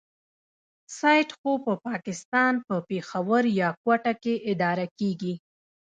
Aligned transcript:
سایټ 0.99 1.29
خو 1.37 1.51
په 1.65 1.73
پاکستان 1.87 2.53
په 2.67 2.75
پېښور 2.89 3.43
يا 3.61 3.69
کوټه 3.83 4.13
کې 4.23 4.33
اداره 4.51 4.85
کېږي. 4.99 5.33